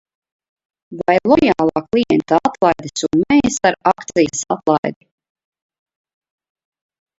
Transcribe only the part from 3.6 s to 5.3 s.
ar akcijas atlaidi?